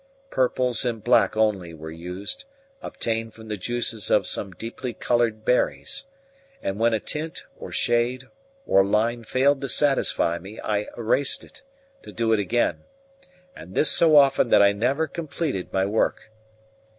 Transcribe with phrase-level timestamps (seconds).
[0.31, 2.45] Purples and black only were used,
[2.81, 6.05] obtained from the juices of some deeply coloured berries;
[6.59, 8.27] and when a tint, or shade,
[8.65, 11.61] or line failed to satisfy me I erased it,
[12.01, 12.85] to do it again;
[13.55, 16.31] and this so often that I never completed my work.